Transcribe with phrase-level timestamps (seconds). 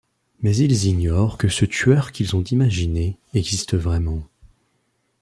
[0.39, 4.23] Mais ils ignorent que ce tueur qu'ils ont imaginé existe vraiment.